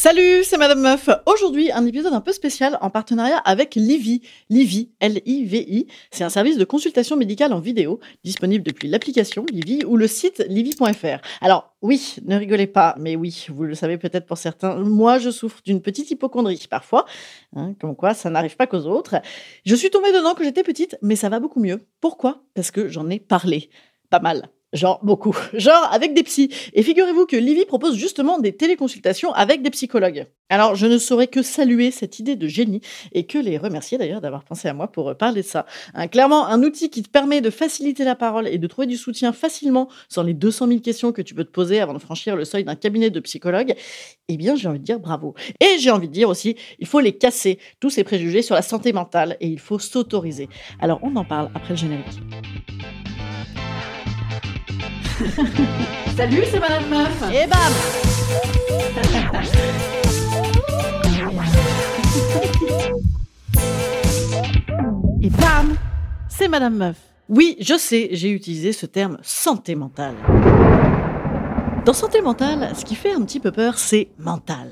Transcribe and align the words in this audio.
Salut, 0.00 0.44
c'est 0.44 0.58
Madame 0.58 0.82
Meuf. 0.82 1.10
Aujourd'hui, 1.26 1.72
un 1.72 1.84
épisode 1.84 2.12
un 2.12 2.20
peu 2.20 2.32
spécial 2.32 2.78
en 2.80 2.88
partenariat 2.88 3.38
avec 3.38 3.74
Livy. 3.74 4.22
Livy, 4.48 4.92
L-I-V-I, 5.00 5.88
c'est 6.12 6.22
un 6.22 6.28
service 6.28 6.56
de 6.56 6.64
consultation 6.64 7.16
médicale 7.16 7.52
en 7.52 7.58
vidéo 7.58 7.98
disponible 8.22 8.64
depuis 8.64 8.86
l'application 8.86 9.44
Livy 9.50 9.84
ou 9.84 9.96
le 9.96 10.06
site 10.06 10.44
livy.fr. 10.48 11.20
Alors, 11.40 11.74
oui, 11.82 12.14
ne 12.24 12.36
rigolez 12.36 12.68
pas, 12.68 12.94
mais 13.00 13.16
oui, 13.16 13.46
vous 13.48 13.64
le 13.64 13.74
savez 13.74 13.98
peut-être 13.98 14.26
pour 14.26 14.38
certains, 14.38 14.76
moi 14.76 15.18
je 15.18 15.30
souffre 15.30 15.60
d'une 15.64 15.82
petite 15.82 16.08
hypochondrie 16.12 16.64
parfois, 16.70 17.04
hein, 17.56 17.74
comme 17.80 17.96
quoi 17.96 18.14
ça 18.14 18.30
n'arrive 18.30 18.54
pas 18.54 18.68
qu'aux 18.68 18.86
autres. 18.86 19.16
Je 19.66 19.74
suis 19.74 19.90
tombée 19.90 20.12
dedans 20.12 20.34
quand 20.36 20.44
j'étais 20.44 20.62
petite, 20.62 20.96
mais 21.02 21.16
ça 21.16 21.28
va 21.28 21.40
beaucoup 21.40 21.58
mieux. 21.58 21.80
Pourquoi? 22.00 22.44
Parce 22.54 22.70
que 22.70 22.86
j'en 22.86 23.10
ai 23.10 23.18
parlé. 23.18 23.68
Pas 24.10 24.20
mal. 24.20 24.48
Genre 24.74 25.00
beaucoup. 25.02 25.36
Genre 25.54 25.88
avec 25.90 26.14
des 26.14 26.22
psys. 26.22 26.50
Et 26.74 26.82
figurez-vous 26.82 27.24
que 27.24 27.36
Livy 27.36 27.64
propose 27.64 27.96
justement 27.96 28.38
des 28.38 28.52
téléconsultations 28.52 29.32
avec 29.32 29.62
des 29.62 29.70
psychologues. 29.70 30.26
Alors 30.50 30.74
je 30.74 30.86
ne 30.86 30.98
saurais 30.98 31.26
que 31.26 31.42
saluer 31.42 31.90
cette 31.90 32.18
idée 32.18 32.36
de 32.36 32.48
génie 32.48 32.80
et 33.12 33.26
que 33.26 33.38
les 33.38 33.56
remercier 33.56 33.96
d'ailleurs 33.96 34.20
d'avoir 34.20 34.44
pensé 34.44 34.68
à 34.68 34.74
moi 34.74 34.88
pour 34.88 35.10
euh, 35.10 35.14
parler 35.14 35.42
de 35.42 35.46
ça. 35.46 35.64
Hein, 35.94 36.08
clairement, 36.08 36.46
un 36.46 36.62
outil 36.62 36.90
qui 36.90 37.02
te 37.02 37.08
permet 37.08 37.40
de 37.40 37.50
faciliter 37.50 38.04
la 38.04 38.14
parole 38.14 38.46
et 38.46 38.58
de 38.58 38.66
trouver 38.66 38.86
du 38.86 38.96
soutien 38.96 39.32
facilement 39.32 39.88
sans 40.08 40.22
les 40.22 40.34
200 40.34 40.68
000 40.68 40.80
questions 40.80 41.12
que 41.12 41.22
tu 41.22 41.34
peux 41.34 41.44
te 41.44 41.50
poser 41.50 41.80
avant 41.80 41.94
de 41.94 41.98
franchir 41.98 42.36
le 42.36 42.44
seuil 42.44 42.64
d'un 42.64 42.76
cabinet 42.76 43.10
de 43.10 43.20
psychologue, 43.20 43.74
eh 44.28 44.36
bien 44.36 44.54
j'ai 44.54 44.68
envie 44.68 44.80
de 44.80 44.84
dire 44.84 45.00
bravo. 45.00 45.34
Et 45.60 45.78
j'ai 45.78 45.90
envie 45.90 46.08
de 46.08 46.12
dire 46.12 46.28
aussi, 46.28 46.56
il 46.78 46.86
faut 46.86 47.00
les 47.00 47.16
casser, 47.16 47.58
tous 47.80 47.90
ces 47.90 48.04
préjugés 48.04 48.42
sur 48.42 48.54
la 48.54 48.62
santé 48.62 48.92
mentale 48.92 49.36
et 49.40 49.48
il 49.48 49.58
faut 49.58 49.78
s'autoriser. 49.78 50.48
Alors 50.80 51.00
on 51.02 51.16
en 51.16 51.24
parle 51.24 51.50
après 51.54 51.70
le 51.70 51.76
générique. 51.76 52.20
Salut, 56.16 56.44
c'est 56.48 56.60
Madame 56.60 56.88
Meuf. 56.88 57.24
Et 57.32 57.46
bam 57.48 57.72
Et 65.22 65.30
bam 65.30 65.74
C'est 66.28 66.46
Madame 66.46 66.76
Meuf. 66.76 66.96
Oui, 67.28 67.56
je 67.58 67.76
sais, 67.76 68.10
j'ai 68.12 68.30
utilisé 68.30 68.72
ce 68.72 68.86
terme 68.86 69.18
santé 69.22 69.74
mentale. 69.74 70.14
Dans 71.84 71.92
santé 71.92 72.20
mentale, 72.20 72.70
ce 72.76 72.84
qui 72.84 72.94
fait 72.94 73.12
un 73.12 73.22
petit 73.22 73.40
peu 73.40 73.50
peur, 73.50 73.76
c'est 73.76 74.10
mental. 74.18 74.70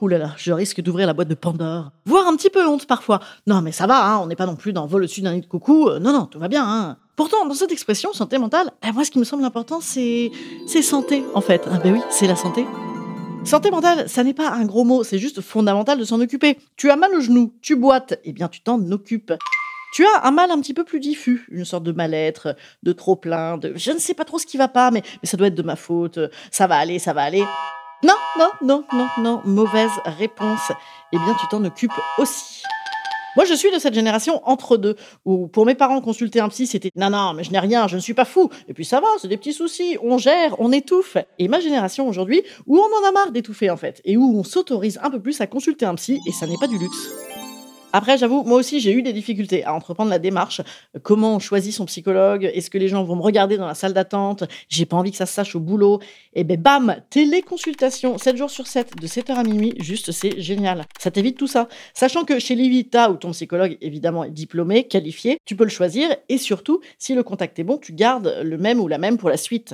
Ouh 0.00 0.08
là 0.08 0.18
là, 0.18 0.32
je 0.36 0.52
risque 0.52 0.80
d'ouvrir 0.80 1.06
la 1.06 1.14
boîte 1.14 1.28
de 1.28 1.34
Pandore. 1.36 1.92
Voire 2.06 2.26
un 2.26 2.34
petit 2.34 2.50
peu 2.50 2.66
honte 2.66 2.88
parfois. 2.88 3.20
Non 3.46 3.62
mais 3.62 3.70
ça 3.70 3.86
va, 3.86 4.04
hein, 4.04 4.18
on 4.20 4.26
n'est 4.26 4.34
pas 4.34 4.46
non 4.46 4.56
plus 4.56 4.72
dans 4.72 4.86
vol 4.86 5.02
au-dessus 5.02 5.20
d'un 5.20 5.34
nid 5.34 5.42
de 5.42 5.46
coucou. 5.46 5.88
Euh, 5.88 6.00
non, 6.00 6.12
non, 6.12 6.26
tout 6.26 6.40
va 6.40 6.48
bien. 6.48 6.64
Hein. 6.66 6.96
Pourtant, 7.16 7.46
dans 7.46 7.54
cette 7.54 7.72
expression, 7.72 8.12
santé 8.12 8.36
mentale, 8.36 8.70
eh, 8.86 8.92
moi 8.92 9.02
ce 9.02 9.10
qui 9.10 9.18
me 9.18 9.24
semble 9.24 9.42
important, 9.44 9.80
c'est 9.80 10.30
santé 10.82 11.24
en 11.34 11.40
fait. 11.40 11.62
Ah 11.72 11.78
ben 11.82 11.94
oui, 11.94 12.00
c'est 12.10 12.26
la 12.26 12.36
santé. 12.36 12.66
Santé 13.42 13.70
mentale, 13.70 14.06
ça 14.08 14.22
n'est 14.22 14.34
pas 14.34 14.50
un 14.50 14.66
gros 14.66 14.84
mot, 14.84 15.02
c'est 15.02 15.18
juste 15.18 15.40
fondamental 15.40 15.98
de 15.98 16.04
s'en 16.04 16.20
occuper. 16.20 16.58
Tu 16.76 16.90
as 16.90 16.96
mal 16.96 17.14
au 17.14 17.20
genou, 17.20 17.54
tu 17.62 17.74
boites, 17.74 18.20
eh 18.24 18.32
bien 18.32 18.48
tu 18.48 18.60
t'en 18.60 18.78
occupes. 18.90 19.32
Tu 19.94 20.04
as 20.04 20.26
un 20.26 20.30
mal 20.30 20.50
un 20.50 20.60
petit 20.60 20.74
peu 20.74 20.84
plus 20.84 21.00
diffus, 21.00 21.46
une 21.50 21.64
sorte 21.64 21.84
de 21.84 21.92
mal-être, 21.92 22.54
de 22.82 22.92
trop 22.92 23.16
plein, 23.16 23.56
de 23.56 23.72
je 23.76 23.92
ne 23.92 23.98
sais 23.98 24.12
pas 24.12 24.24
trop 24.24 24.38
ce 24.38 24.44
qui 24.44 24.58
va 24.58 24.68
pas, 24.68 24.90
mais, 24.90 25.02
mais 25.22 25.26
ça 25.26 25.38
doit 25.38 25.46
être 25.46 25.54
de 25.54 25.62
ma 25.62 25.76
faute, 25.76 26.18
ça 26.50 26.66
va 26.66 26.76
aller, 26.76 26.98
ça 26.98 27.14
va 27.14 27.22
aller. 27.22 27.44
Non, 28.02 28.14
non, 28.38 28.50
non, 28.62 28.84
non, 28.92 29.08
non, 29.18 29.40
mauvaise 29.46 29.90
réponse. 30.04 30.70
Eh 31.12 31.18
bien, 31.18 31.34
tu 31.40 31.46
t'en 31.48 31.64
occupes 31.64 31.92
aussi. 32.18 32.62
Moi, 33.36 33.44
je 33.44 33.54
suis 33.54 33.70
de 33.70 33.78
cette 33.78 33.94
génération 33.94 34.40
entre 34.48 34.78
deux, 34.78 34.96
où 35.26 35.46
pour 35.46 35.66
mes 35.66 35.74
parents, 35.74 36.00
consulter 36.00 36.40
un 36.40 36.48
psy, 36.48 36.66
c'était 36.66 36.90
non, 36.96 37.10
non, 37.10 37.34
mais 37.34 37.44
je 37.44 37.52
n'ai 37.52 37.58
rien, 37.58 37.86
je 37.86 37.96
ne 37.96 38.00
suis 38.00 38.14
pas 38.14 38.24
fou. 38.24 38.48
Et 38.68 38.74
puis 38.74 38.84
ça 38.84 39.00
va, 39.00 39.08
c'est 39.20 39.28
des 39.28 39.36
petits 39.36 39.52
soucis, 39.52 39.98
on 40.02 40.16
gère, 40.16 40.58
on 40.58 40.72
étouffe. 40.72 41.18
Et 41.38 41.48
ma 41.48 41.60
génération 41.60 42.08
aujourd'hui, 42.08 42.42
où 42.66 42.78
on 42.78 43.04
en 43.04 43.08
a 43.08 43.12
marre 43.12 43.32
d'étouffer 43.32 43.70
en 43.70 43.76
fait, 43.76 44.00
et 44.04 44.16
où 44.16 44.38
on 44.38 44.44
s'autorise 44.44 44.98
un 45.02 45.10
peu 45.10 45.20
plus 45.20 45.40
à 45.40 45.46
consulter 45.46 45.84
un 45.84 45.94
psy, 45.96 46.20
et 46.26 46.32
ça 46.32 46.46
n'est 46.46 46.58
pas 46.58 46.66
du 46.66 46.78
luxe. 46.78 47.10
Après, 47.96 48.18
j'avoue, 48.18 48.42
moi 48.42 48.58
aussi, 48.58 48.78
j'ai 48.78 48.92
eu 48.92 49.00
des 49.00 49.14
difficultés 49.14 49.64
à 49.64 49.72
entreprendre 49.72 50.10
la 50.10 50.18
démarche. 50.18 50.60
Comment 51.02 51.36
on 51.36 51.38
choisit 51.38 51.72
son 51.72 51.86
psychologue? 51.86 52.44
Est-ce 52.52 52.68
que 52.68 52.76
les 52.76 52.88
gens 52.88 53.02
vont 53.04 53.16
me 53.16 53.22
regarder 53.22 53.56
dans 53.56 53.66
la 53.66 53.72
salle 53.72 53.94
d'attente? 53.94 54.44
J'ai 54.68 54.84
pas 54.84 54.98
envie 54.98 55.12
que 55.12 55.16
ça 55.16 55.24
se 55.24 55.32
sache 55.32 55.56
au 55.56 55.60
boulot. 55.60 56.00
Et 56.34 56.44
ben 56.44 56.60
bam, 56.60 56.96
téléconsultation, 57.08 58.18
7 58.18 58.36
jours 58.36 58.50
sur 58.50 58.66
7, 58.66 59.00
de 59.00 59.06
7h 59.06 59.32
à 59.32 59.44
minuit, 59.44 59.72
juste 59.80 60.12
c'est 60.12 60.38
génial. 60.38 60.84
Ça 60.98 61.10
t'évite 61.10 61.38
tout 61.38 61.46
ça. 61.46 61.68
Sachant 61.94 62.26
que 62.26 62.38
chez 62.38 62.54
Livita, 62.54 63.10
où 63.10 63.16
ton 63.16 63.30
psychologue 63.30 63.78
évidemment 63.80 64.24
est 64.24 64.30
diplômé, 64.30 64.84
qualifié, 64.84 65.38
tu 65.46 65.56
peux 65.56 65.64
le 65.64 65.70
choisir 65.70 66.14
et 66.28 66.36
surtout, 66.36 66.82
si 66.98 67.14
le 67.14 67.22
contact 67.22 67.58
est 67.58 67.64
bon, 67.64 67.78
tu 67.78 67.94
gardes 67.94 68.40
le 68.42 68.58
même 68.58 68.78
ou 68.78 68.88
la 68.88 68.98
même 68.98 69.16
pour 69.16 69.30
la 69.30 69.38
suite. 69.38 69.72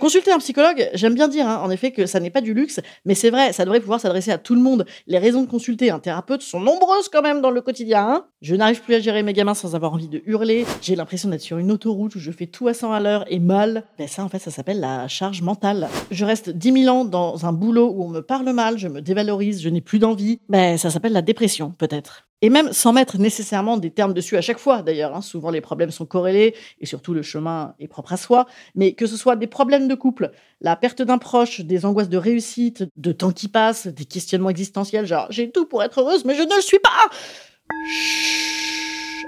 Consulter 0.00 0.32
un 0.32 0.38
psychologue, 0.38 0.90
j'aime 0.94 1.14
bien 1.14 1.28
dire 1.28 1.46
hein, 1.46 1.60
en 1.62 1.70
effet 1.70 1.92
que 1.92 2.06
ça 2.06 2.18
n'est 2.18 2.30
pas 2.30 2.40
du 2.40 2.54
luxe, 2.54 2.80
mais 3.04 3.14
c'est 3.14 3.30
vrai, 3.30 3.52
ça 3.52 3.64
devrait 3.64 3.78
pouvoir 3.78 4.00
s'adresser 4.00 4.32
à 4.32 4.38
tout 4.38 4.56
le 4.56 4.60
monde. 4.60 4.84
Les 5.06 5.18
raisons 5.18 5.42
de 5.42 5.48
consulter 5.48 5.90
un 5.90 6.00
thérapeute 6.00 6.42
sont 6.42 6.58
nombreuses 6.58 7.08
quand 7.08 7.22
même 7.22 7.40
dans 7.40 7.51
le 7.52 7.60
quotidien. 7.60 8.24
Je 8.40 8.54
n'arrive 8.54 8.82
plus 8.82 8.94
à 8.94 9.00
gérer 9.00 9.22
mes 9.22 9.32
gamins 9.32 9.54
sans 9.54 9.74
avoir 9.74 9.92
envie 9.92 10.08
de 10.08 10.22
hurler. 10.26 10.64
J'ai 10.80 10.96
l'impression 10.96 11.28
d'être 11.28 11.40
sur 11.40 11.58
une 11.58 11.70
autoroute 11.70 12.14
où 12.14 12.18
je 12.18 12.30
fais 12.30 12.46
tout 12.46 12.68
à 12.68 12.74
100 12.74 12.92
à 12.92 13.00
l'heure 13.00 13.24
et 13.28 13.38
mal. 13.38 13.84
Ben 13.98 14.08
ça, 14.08 14.24
en 14.24 14.28
fait, 14.28 14.38
ça 14.38 14.50
s'appelle 14.50 14.80
la 14.80 15.08
charge 15.08 15.42
mentale. 15.42 15.88
Je 16.10 16.24
reste 16.24 16.50
10 16.50 16.84
000 16.84 16.96
ans 16.96 17.04
dans 17.04 17.46
un 17.46 17.52
boulot 17.52 17.92
où 17.94 18.02
on 18.04 18.08
me 18.08 18.20
parle 18.20 18.50
mal, 18.52 18.78
je 18.78 18.88
me 18.88 19.00
dévalorise, 19.00 19.62
je 19.62 19.68
n'ai 19.68 19.80
plus 19.80 19.98
d'envie. 19.98 20.40
Ben, 20.48 20.78
ça 20.78 20.90
s'appelle 20.90 21.12
la 21.12 21.22
dépression, 21.22 21.72
peut-être. 21.78 22.26
Et 22.42 22.50
même 22.50 22.72
sans 22.72 22.92
mettre 22.92 23.18
nécessairement 23.18 23.78
des 23.78 23.90
termes 23.90 24.12
dessus 24.12 24.36
à 24.36 24.40
chaque 24.40 24.58
fois, 24.58 24.82
d'ailleurs. 24.82 25.14
Hein. 25.14 25.22
souvent, 25.22 25.50
les 25.50 25.60
problèmes 25.60 25.92
sont 25.92 26.06
corrélés 26.06 26.54
et 26.80 26.86
surtout, 26.86 27.14
le 27.14 27.22
chemin 27.22 27.74
est 27.78 27.88
propre 27.88 28.12
à 28.12 28.16
soi. 28.16 28.46
Mais 28.74 28.92
que 28.92 29.06
ce 29.06 29.16
soit 29.16 29.36
des 29.36 29.46
problèmes 29.46 29.88
de 29.88 29.94
couple, 29.94 30.32
la 30.60 30.76
perte 30.76 31.02
d'un 31.02 31.18
proche, 31.18 31.60
des 31.60 31.86
angoisses 31.86 32.08
de 32.08 32.18
réussite, 32.18 32.84
de 32.96 33.12
temps 33.12 33.32
qui 33.32 33.48
passe, 33.48 33.86
des 33.86 34.04
questionnements 34.04 34.50
existentiels, 34.50 35.06
genre 35.06 35.26
j'ai 35.30 35.50
tout 35.50 35.66
pour 35.66 35.82
être 35.82 36.00
heureuse, 36.00 36.24
mais 36.24 36.34
je 36.34 36.42
ne 36.42 36.54
le 36.54 36.60
suis 36.60 36.80
pas 36.80 36.90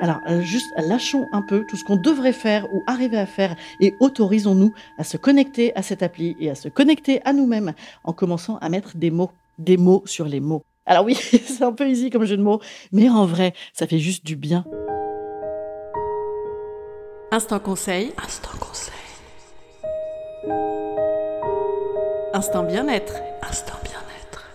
alors, 0.00 0.18
euh, 0.28 0.42
juste 0.42 0.66
lâchons 0.76 1.24
un 1.32 1.40
peu 1.40 1.64
tout 1.68 1.76
ce 1.76 1.84
qu'on 1.84 1.96
devrait 1.96 2.32
faire 2.32 2.66
ou 2.74 2.82
arriver 2.86 3.16
à 3.16 3.26
faire 3.26 3.54
et 3.80 3.94
autorisons-nous 4.00 4.72
à 4.98 5.04
se 5.04 5.16
connecter 5.16 5.74
à 5.76 5.82
cette 5.82 6.02
appli 6.02 6.36
et 6.40 6.50
à 6.50 6.54
se 6.54 6.68
connecter 6.68 7.22
à 7.24 7.32
nous-mêmes 7.32 7.74
en 8.02 8.12
commençant 8.12 8.58
à 8.58 8.68
mettre 8.68 8.96
des 8.96 9.10
mots, 9.10 9.30
des 9.58 9.76
mots 9.76 10.02
sur 10.04 10.26
les 10.26 10.40
mots. 10.40 10.62
Alors 10.86 11.04
oui, 11.04 11.14
c'est 11.20 11.62
un 11.62 11.72
peu 11.72 11.88
easy 11.88 12.10
comme 12.10 12.24
jeu 12.24 12.36
de 12.36 12.42
mots, 12.42 12.60
mais 12.92 13.08
en 13.08 13.26
vrai, 13.26 13.54
ça 13.72 13.86
fait 13.86 13.98
juste 13.98 14.24
du 14.24 14.36
bien. 14.36 14.64
Instant 17.30 17.58
conseil. 17.58 18.12
Instant 18.22 18.56
conseil. 18.60 18.94
Instant 22.32 22.64
bien-être. 22.64 23.14
Instant 23.42 23.78
bien-être. 23.82 24.50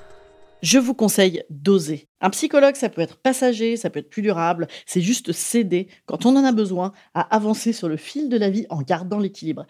Je 0.61 0.79
vous 0.79 0.93
conseille 0.93 1.43
d'oser. 1.49 2.08
Un 2.21 2.29
psychologue, 2.29 2.75
ça 2.75 2.89
peut 2.89 3.01
être 3.01 3.17
passager, 3.17 3.77
ça 3.77 3.89
peut 3.89 3.99
être 3.99 4.09
plus 4.09 4.21
durable, 4.21 4.67
c'est 4.85 5.01
juste 5.01 5.31
céder 5.31 5.87
quand 6.05 6.25
on 6.25 6.35
en 6.35 6.43
a 6.43 6.51
besoin 6.51 6.91
à 7.13 7.21
avancer 7.35 7.73
sur 7.73 7.87
le 7.87 7.97
fil 7.97 8.29
de 8.29 8.37
la 8.37 8.49
vie 8.49 8.65
en 8.69 8.81
gardant 8.81 9.19
l'équilibre. 9.19 9.65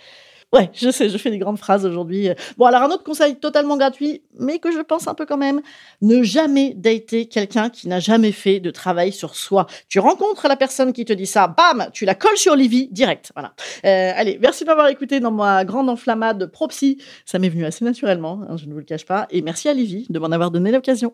Ouais, 0.52 0.72
je 0.74 0.90
sais, 0.90 1.10
je 1.10 1.18
fais 1.20 1.30
des 1.30 1.38
grandes 1.38 1.60
phrases 1.60 1.86
aujourd'hui. 1.86 2.30
Bon, 2.58 2.66
alors 2.66 2.82
un 2.82 2.90
autre 2.90 3.04
conseil 3.04 3.36
totalement 3.36 3.78
gratuit, 3.78 4.24
mais 4.40 4.58
que 4.58 4.72
je 4.72 4.80
pense 4.80 5.08
un 5.08 5.14
peu 5.14 5.28
quand 5.28 5.38
même, 5.38 5.62
ne 6.02 6.24
jamais 6.24 6.74
dater 6.76 7.28
quelqu'un 7.28 7.70
qui 7.70 7.88
n'a 7.88 8.00
jamais 8.00 8.32
fait 8.32 8.60
de 8.60 8.72
travail 8.72 9.12
sur 9.12 9.36
soi. 9.36 9.68
Tu 9.90 10.00
rencontres 10.00 10.48
la 10.48 10.56
personne 10.56 10.92
qui 10.92 11.06
te 11.06 11.14
dit 11.14 11.28
ça, 11.28 11.48
bam, 11.48 11.90
tu 11.94 12.04
la 12.06 12.16
colles 12.16 12.38
sur 12.38 12.56
Livy 12.56 12.90
direct. 12.92 13.32
Voilà. 13.36 13.54
Euh, 13.86 14.12
allez, 14.16 14.40
merci 14.42 14.64
de 14.64 14.70
m'avoir 14.70 14.88
écouté 14.88 15.20
dans 15.20 15.32
ma 15.32 15.66
grande 15.66 15.88
enflammade 15.88 16.48
pro-psy. 16.48 16.98
Ça 17.26 17.38
m'est 17.38 17.50
venu 17.50 17.64
assez 17.66 17.86
naturellement, 17.86 18.42
hein, 18.50 18.58
je 18.58 18.66
ne 18.66 18.74
vous 18.74 18.80
le 18.80 18.86
cache 18.86 19.06
pas. 19.06 19.28
Et 19.30 19.44
merci 19.44 19.70
à 19.70 19.74
Livy 19.74 20.08
de 20.10 20.18
m'en 20.18 20.32
avoir 20.32 20.50
donné 20.50 20.72
l'occasion. 20.72 21.14